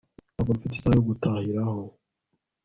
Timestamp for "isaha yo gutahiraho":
0.75-1.81